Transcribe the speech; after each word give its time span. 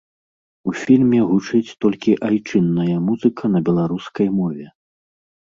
У 0.69 0.71
фільме 0.83 1.19
гучыць 1.31 1.75
толькі 1.85 2.15
айчынная 2.31 2.97
музыка 3.11 3.43
на 3.53 3.63
беларускай 3.69 4.27
мове. 4.41 4.67